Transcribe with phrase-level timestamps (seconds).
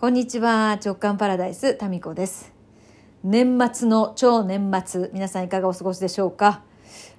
[0.00, 2.52] こんにちは直感パラダイスタミコです。
[3.24, 6.62] 年末の超年末皆さんいかがお過ごしでしょうか？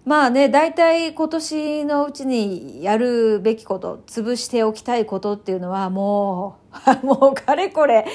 [0.05, 6.55] まあね大体今年のうちにやるべきこと潰しておきたいことっていうのはも
[7.04, 8.06] う もうかれこれ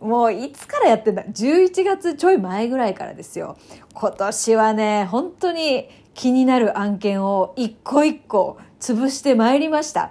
[0.00, 3.58] もういつからやってんだ？11月ちょい前ぐらいからですよ。
[3.92, 10.10] 今年はね本当に気になる案件を一個一個潰してまいりました。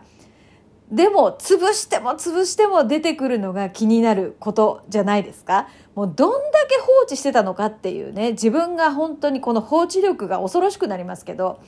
[0.92, 5.68] でも潰しても潰しても出てくるのが気になることじゃないですか？
[5.96, 11.60] もうどんだけ放置してたのかっていうね自分が本当にこの放置力が恐ろしくなりますけど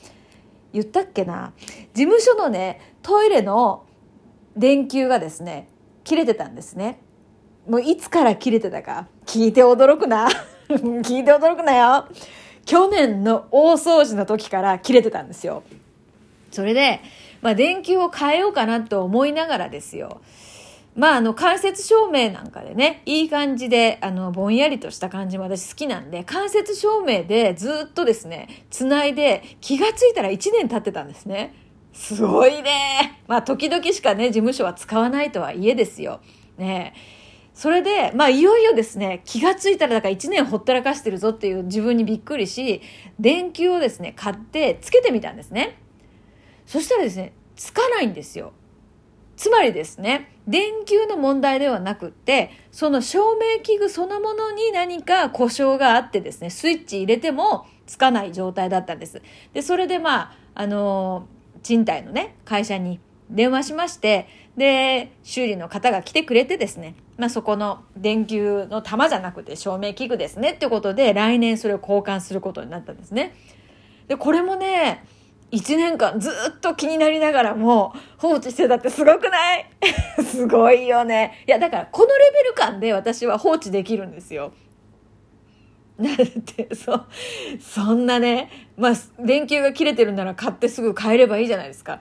[0.72, 1.52] 言ったっけな？
[1.94, 3.84] 事務所のねトイレの
[4.56, 5.68] 電球がですね
[6.04, 7.00] 切れてたんですね。
[7.68, 10.28] もういつから切れてたか聞いて驚くな。
[10.70, 12.06] 聞いて驚くなよ。
[12.64, 15.64] 去年の大掃除の時から切れてたんですよ。
[16.50, 17.00] それで
[17.40, 20.20] まあ、電球を変えようかなと思いながらですよ。
[20.96, 31.54] まあ、あの、間接照明なんかでね、いい感じで、あの、ぼんやりとした感じも私好きなんで、間接照明でずっとですね、繋いで、気がついたら1年経ってたんですね。
[31.92, 33.20] すごいね。
[33.28, 36.20] まあ、時々しかね、事務所は使わないとはいえですよ。
[36.56, 36.94] ね
[37.54, 42.82] それで、まあ、いよいよですね、気がついたらだから1年ほったらかしてるぞっていう自分にびっくりし、
[43.18, 45.76] 電球をですね、買ってつけてみたんですね。
[46.66, 48.52] そしたらですね、つかないんですよ。
[49.36, 59.22] つまりですね、電球の問題ではなくって、その照明器具そのものに何か故障があってですね、スイッチ入れてもつかない状態だったんです。
[59.52, 61.26] で、それでまあ、あの
[61.62, 73.34] 賃貸のね、会社に電話しまして、で、修理の方が来てくれてですね、まあそこの電球の玉じゃなくて照明器具ですねってことで、来年それを交換することになったんですね。
[74.06, 75.04] で、これもね、
[75.50, 79.66] 1年間ずっと気になりながらも放置してたってすごくない？
[80.24, 81.42] すごいよね。
[81.46, 84.52] いや、だからこのレベル感で私は放置できるんですよ。
[86.00, 87.00] だって、そ、
[87.60, 91.98] そんなね、まあ、電球が切れてるなら買ってすぐ買えればいいじゃないですか。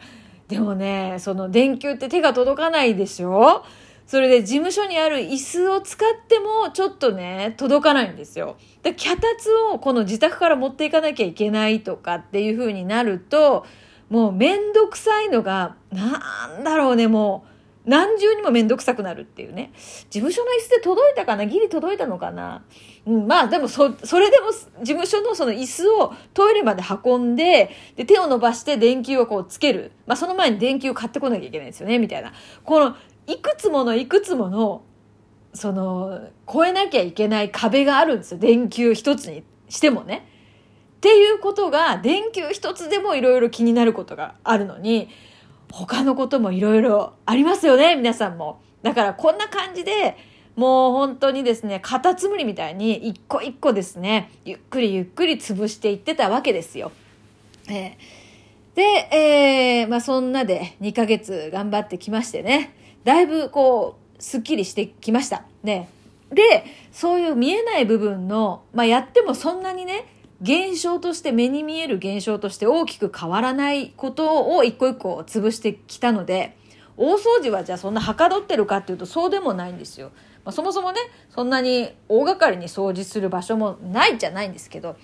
[0.48, 3.64] でもね、その電球って手が届かないでしょ？
[4.08, 8.58] それで事務所にある椅子を使ってもちょっとね、届かないんですよ。
[8.82, 13.66] で、脚立をこの自宅から持っていかなきゃいけないとかっていう風になると、
[14.10, 17.46] もうめんどくさいのが、なんだろうね、も
[17.86, 19.72] う、何重にもめんどくさくなるっていうね。
[20.10, 21.46] 事務所の椅子で届いたかな？
[21.46, 22.64] ギリ届いたのかな？
[23.06, 29.94] うん、まあでもそ、それでも事務所のその椅子をトイレまで運んで、で、手を伸ばして電球をこうつける。
[30.06, 32.34] まあその前に電球を買ってこなきゃいけないですよね、みたいな。
[32.66, 34.84] このいくつものいくつもの
[35.54, 40.28] その越えなきゃいけない壁があるんですよ電球一つにしてもね。
[40.98, 45.10] っていうことが電球一つでもいろいろ気になることがあるのに
[45.72, 48.62] 他のこともいろいろありますよね皆さんも。
[48.82, 50.18] だからこんな感じで
[50.56, 56.92] もう本当にですねカタツムリみたいに一個一個ですねゆっくりゆっくり潰していってたわけですよ。
[57.70, 62.74] えー、で、えー、まあそんなで2ヶ月頑張ってきましてね。
[63.08, 65.46] だいぶこう、すっきりしてきました。
[65.64, 65.88] ね。
[66.30, 70.06] で、そういう見えない部分の、まあ、やってもそんなにね、
[70.42, 76.58] 現象として目に見える現象として大きく変わらないことを一個一個潰してきたので、
[76.98, 80.12] 大掃除はじゃあそんなはかどってるかっていうとそうでもないんですよ。
[80.44, 84.98] まあ、そもそもね、そんなに大掛かりに掃除する場所もないじゃないんですけど、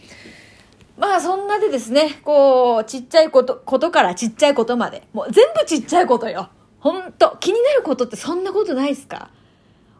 [0.97, 6.49] まあそんなでですね、こう、ちっちゃいこと、ことからちっちゃいことまで、もう全部ちっちゃいことよ。
[6.83, 9.29] ほんと、気になることってそんなことないですか？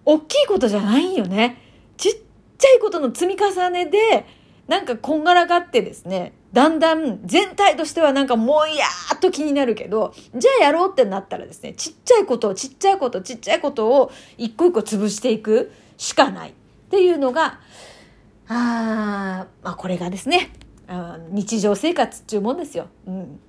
[0.03, 1.57] 大きいことじゃないよね。
[1.95, 2.11] ちっ
[2.57, 4.25] ちゃいことの積み重ねで、
[4.67, 16.53] なんかこんがらがってですね、だんだん全体としてはなんかもうやーっと気になるけど、じゃあやろうってなったらですね、ちっちゃいことをちっちゃいことちっちゃいことを一個一個潰していくしかないっ
[16.91, 17.61] ていうのが、
[18.49, 20.51] あーまあこれがですね、
[21.29, 22.87] 日常生活っていうもんですよ。
[23.07, 23.39] うん。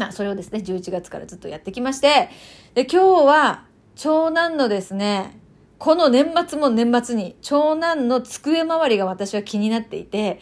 [0.00, 2.30] まあ、それをですね、11月からずっとやってきまして、
[2.72, 3.66] で、今日は、
[3.96, 5.38] 長男のですね、
[5.76, 10.40] この年末も年末に、長男の机周りが私は気になっていて、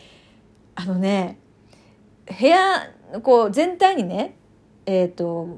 [0.76, 1.40] あのね、
[2.38, 2.88] 部屋、
[3.24, 4.36] こう、全体にね、
[4.86, 5.48] えっ、ー、と、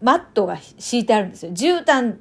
[0.00, 1.50] マットが敷いてあるんですよ。
[1.50, 2.18] 絨毯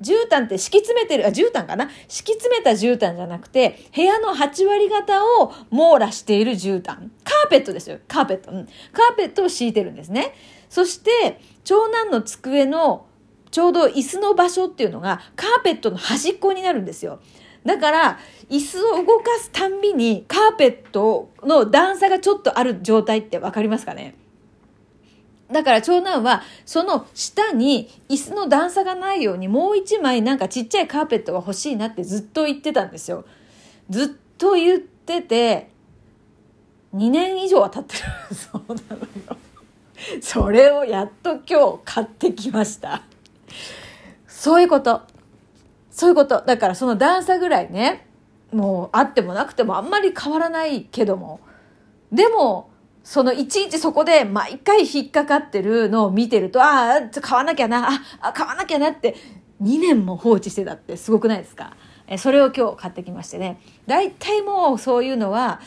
[0.00, 1.88] 絨毯って敷き詰めてる、あ、絨毯かな？
[2.08, 7.10] 敷き詰めた絨毯じゃなくて、部屋の8割方を網羅している絨毯。
[7.24, 7.98] カーペットですよ。
[8.06, 8.50] カーペット。
[8.52, 8.66] うん。
[8.66, 10.34] カーペットを敷いてるんですね。
[10.68, 13.06] そして、長男の机の
[13.50, 17.20] ちょうど椅子の場所っていうのがカーペットの端っこになるんですよ。
[17.64, 18.18] だから、
[18.48, 24.14] 椅子を動かすたんびにカーペットの段差がちょっとある状態ってわかりますかね？
[25.50, 33.24] だから長男はその下に椅子の段差がないようにもう一枚なんかちっちゃいカーペットが欲しいなってずっと言ってたんですよ。
[33.88, 34.08] ずっ
[34.38, 35.70] と言ってて
[36.94, 38.00] 2年以上は経ってる
[38.34, 39.36] そうなのよ。
[40.20, 43.02] それをやっと今日買ってきました。
[44.26, 45.02] そういうこと。
[45.90, 46.42] そういうこと。
[46.42, 48.06] だからその段差ぐらいね、
[48.52, 51.40] もうあってもなくてもあんまり変わらないけども。
[52.12, 52.70] でも、
[53.02, 59.14] そのいちいちそこで毎回引っかかってるのを見てると、ああ、買わなきゃな、あ、あ買わなきゃなって
[59.62, 61.76] 2年も放置してたってすごくないですか？
[62.08, 63.60] えそれを今日買ってきましてね。
[63.86, 65.60] 大体もうそういうのは、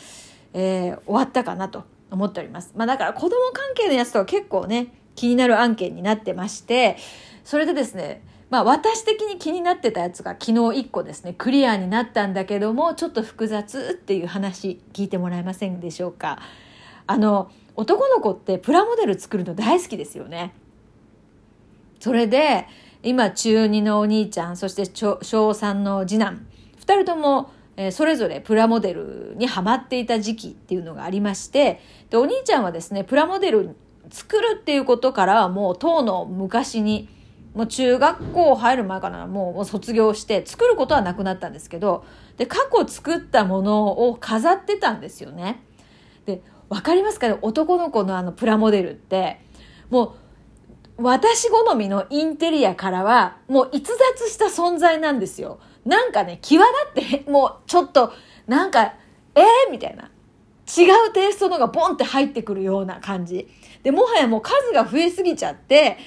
[0.52, 2.72] えー、終わったかなと思っております。
[2.76, 6.96] まあだから子供関係のやつとか結構ね、気になる案件になってまして、
[7.44, 16.40] それでですね、まあ私的に気になってたやつが昨日1個ですね、クリアになったんだけども、ちょっと複雑っていう話聞いてもらえませんでしょうか。
[17.06, 20.52] あの、男の子ってプラモデル作るの大好きですよね。
[22.00, 22.66] それで、
[23.02, 26.46] 今中2のお兄ちゃん、そして小3の次男、
[26.80, 27.50] 2人とも
[27.82, 31.80] えそれぞれプラモデルにハマっていた時期っていうのがありまして
[32.10, 33.74] でお兄ちゃんはですねプラモデル
[34.10, 37.08] 作るっていうことからはもう当の昔に
[37.54, 42.04] もう中学校入る前からもうもう卒業して作ることはなくなったんですけど
[42.36, 45.62] で過去作ったものを飾ってたんですよね。
[46.26, 47.38] で分かりますかね？
[47.40, 49.40] 男の子のあのプラモデルって
[49.88, 50.16] も
[50.98, 55.60] う私好みのインテリアからはもう逸脱した存在なんですよ。
[55.90, 56.64] なんかね、際
[56.94, 58.12] 立って、もうちょっと、
[58.46, 58.94] なんか、
[59.34, 60.04] えー、みたいな。
[60.04, 63.48] 違うテイストのがボンって入ってくるような感じ。
[63.82, 65.98] で、もはやもう数が増えすぎちゃって、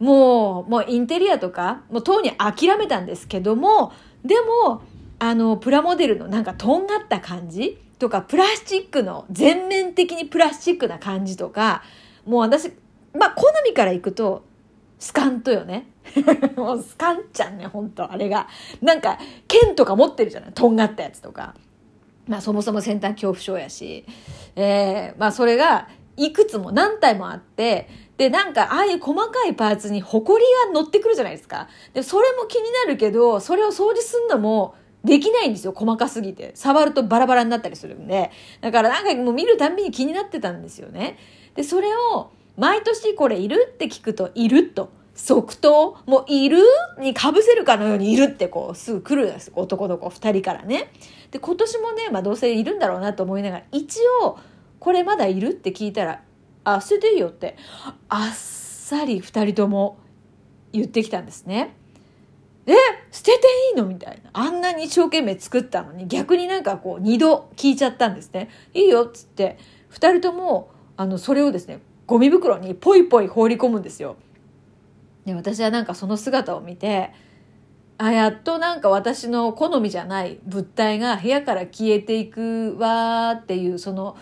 [0.00, 3.92] もう、もうインテリアとか、もうとうに諦めたんですけども、
[4.24, 4.82] でも、
[5.20, 11.84] あの、プラモデルのなんかとんがった感じとか、プラスチックの全面的にプラスチックな感じとか、
[12.26, 12.72] もう私、
[13.16, 14.42] まあ、好みからいくと、
[14.98, 15.86] スカントよね。
[16.56, 18.48] もうスカンちゃんね、ほんと、あれが。
[18.82, 20.52] なんか、剣とか持ってるじゃない？
[20.52, 21.54] とんがったやつとか。
[22.26, 24.04] まあそもそも先端恐怖症やし。
[24.56, 31.68] えー、まあそれが、いくつも何体もあって、で、なんか、ああいう細かいパーツにホコリが乗ってくるじゃないですか。
[31.94, 34.74] で、それも気になるけど、それを掃除すんのも、
[35.04, 36.50] できないんですよ、細かすぎて。
[36.54, 38.32] 触るとバラバラになったりするんで。
[38.60, 41.16] だからなんかもう見るたんびに気になってたんですよね。
[41.54, 43.68] で、それを、毎年これいる？
[43.72, 44.90] って聞くと、いると。
[45.18, 46.58] 即答もういる
[47.00, 50.92] にかぶせるかのようにいるってこうすぐ来るんです男の子2人からね。
[51.32, 54.38] で今年もね、まあ、どうせいるんだろうなと思いながら一応
[54.78, 56.22] これまだいるって聞いたら
[56.62, 57.56] 「あ捨てていいよ」って
[58.08, 59.98] あっさり2人とも
[60.72, 61.74] 言ってきたんですね。
[62.66, 62.72] え
[63.10, 64.30] 捨てていいのみたいな。
[64.32, 68.50] あんなに一生懸命作ったのに逆になんかこう2度聞いちゃったんですね。
[68.72, 69.58] いいよっつって
[69.90, 74.16] 2人ともあのそれをですねゴミ袋にポイポイ放り込むんですよ。
[75.28, 77.12] で私はなんかその姿を見て
[77.98, 84.16] あやっとなんか私の好みじゃない物体が部屋から消えていくわっていうその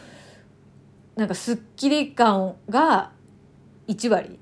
[1.14, 3.12] なんかすっきり感が
[3.86, 4.40] 1割。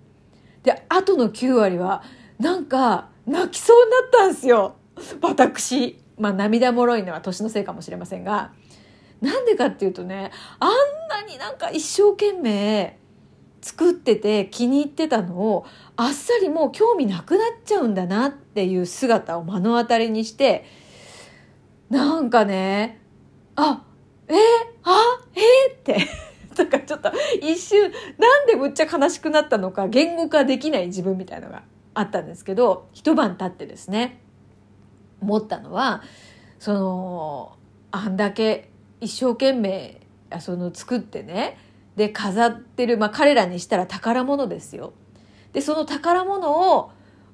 [0.63, 2.03] であとの9割は
[2.39, 4.77] なんか泣きそうになったんですよ。
[5.21, 6.01] 私。
[6.19, 8.53] まあ涙もろいのは年のせいかもしれませんが。
[9.21, 10.71] なんでかっていうとねあん
[11.09, 12.99] なになんか一生懸命
[13.65, 15.65] 作ってて気に入ってたのを
[15.97, 20.67] あっさりもう興味なくなっちゃうんだなっていう姿を目の当たりにして
[21.89, 23.01] なんかね
[23.57, 23.83] あ
[24.29, 24.37] えー、
[24.83, 25.97] あえー、って。
[26.57, 27.11] なんかちょっと
[27.41, 34.21] 一瞬なんでむっちゃ悲しくなったのか言語化できない自分みたいのがあったんですけど一晩経ってですね
[35.21, 36.05] 思ったのは
[36.61, 37.57] その
[37.91, 40.01] あんだけ一生懸命
[40.39, 41.59] その作ってね
[41.97, 44.93] で飾ってる、まあ、彼らにしたら宝物ですよ。
[45.53, 46.91] でその宝物を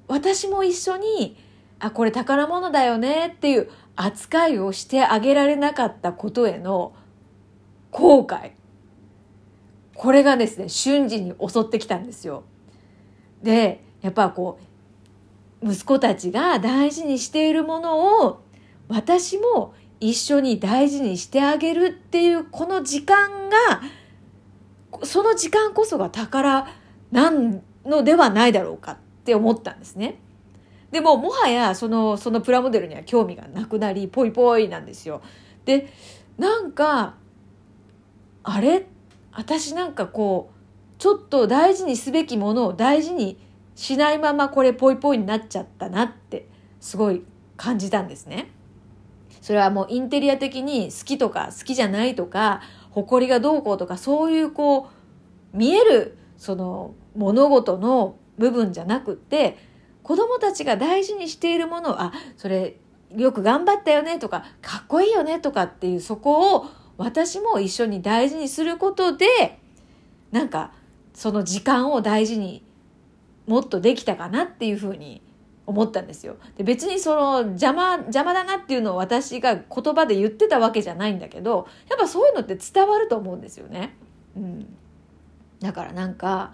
[0.07, 1.37] 私も一緒に
[1.79, 6.93] あこれ宝物だよねっていう扱いをしてあげられなかったことへの
[7.89, 8.51] 後悔
[9.95, 12.43] これがですね瞬時に襲ってきたんですよ。
[13.41, 14.59] でやっぱこ
[15.63, 18.41] う息子たちが大事にしているものを
[18.87, 23.81] 私も一緒に大事にしてあげるっていうこの時間が
[25.03, 26.67] その時間こそが宝
[27.11, 30.19] なんのではないだろうかって思ったんですね。
[30.91, 35.21] でももはやそのそのプラモデルには興味がなくなりぽいぽいなんですよ。
[35.65, 35.91] で
[36.37, 37.15] なんか
[38.43, 38.85] あれ？
[39.31, 43.39] 私なんかこうちょっと大事にすべきものを大事に
[43.75, 46.47] しないままこれぽいぽいになっちゃったなって
[46.79, 47.23] すごい
[47.55, 48.51] 感じたんですね。
[49.41, 54.89] それはもうインテリア的に好きとか好きじゃないとか誇りがどうこうとかそういうこ
[55.53, 59.57] う見えるその物事の部分じゃなくって
[60.03, 62.77] 子供たちが大事にしているものをあそれ
[63.15, 66.67] よく頑張ったよねとかかっこいいよねとかっていうそこを
[66.97, 69.59] 私も一緒に大事にすることで
[70.31, 70.71] なんか
[71.13, 72.63] その時間を大事に
[73.47, 75.21] もっとできたかなっていうふうに
[75.71, 76.35] 思ったんですよ。
[76.57, 83.95] で別にその邪魔邪魔だなっていうのを私が言葉で言ってたわけじゃないんだけどやっぱそういうのって伝わると思うんですよね。
[84.35, 84.77] うん、
[85.59, 86.53] だからなんか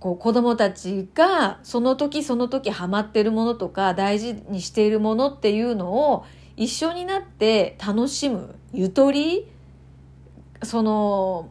[0.00, 6.24] こう子供たちがその時その時ハマってるものとか大事にしているものっていうのを
[6.56, 9.46] 一緒になって楽しむゆとり
[10.62, 11.48] その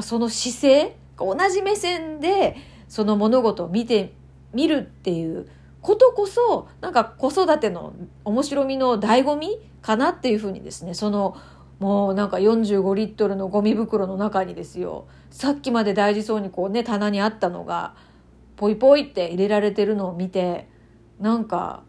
[0.00, 2.56] その姿勢同じ目線で
[2.88, 4.12] その物事を見て
[4.52, 5.48] みるっていう
[5.82, 7.92] ことこそなんか子育ての
[8.24, 11.36] 面白みの醍醐味かなっていうふうにですねその
[11.80, 17.94] もうなんか45リットルのゴミ袋の中にですよさっきまで大事そうにこうね棚にあったのが
[18.56, 20.68] ポイポイって入れられてるのを見て
[21.18, 21.82] なんか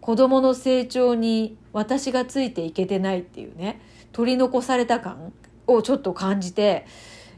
[0.00, 3.80] 子供の成長に私がついていけてないっていうね
[4.12, 5.32] 取り残された感
[5.66, 6.86] をちょっと感じて、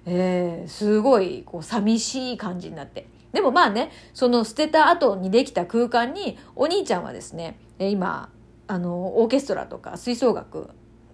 [0.05, 3.07] えー、すごいこう寂しい感じになって。
[3.33, 8.31] でもまあねその捨てた後にできた空間にお兄ちゃんはですね今
[8.67, 10.71] あのオーケストラとか吹奏楽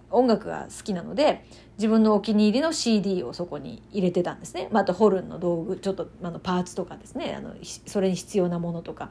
[0.09, 1.45] 音楽が好きなので
[1.77, 7.55] 自分のお気に入りの CD をそこに入れてたんですね、まあ、あホルンの道具ちょっとあのパーツとかですねあの
[7.85, 9.09] それに必要なものとか。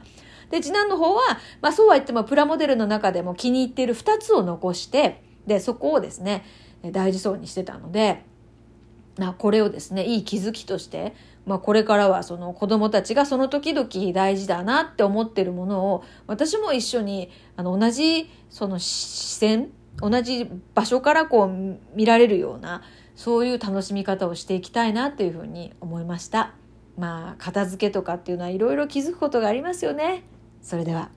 [0.49, 1.21] で次男の方は、
[1.61, 6.45] まあ、そうは言ってもプラモデルの中でも気に入っている2つを残してでそこをですね
[6.93, 8.23] 大事そうにしてたので
[9.19, 11.13] なこれをですねいい気づきとして
[11.47, 19.69] まあ、これからはその子供たちがその時々大事だなって思ってるものを私も一緒にあの同じその視線
[20.01, 22.83] 同じ場所からこう見られるような
[23.15, 26.53] そういう楽しみ方をしていきたいなっていうふうに思いました。
[26.97, 30.23] まあ片付けとかっていうのはいろいろ気づくことがありますよね。
[30.61, 31.09] それでは。